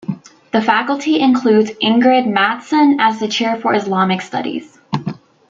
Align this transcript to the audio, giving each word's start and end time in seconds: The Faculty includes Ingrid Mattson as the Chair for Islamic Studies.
The 0.51 0.63
Faculty 0.63 1.19
includes 1.19 1.69
Ingrid 1.73 2.25
Mattson 2.25 2.95
as 2.99 3.19
the 3.19 3.27
Chair 3.27 3.55
for 3.55 3.75
Islamic 3.75 4.21
Studies. 4.21 4.79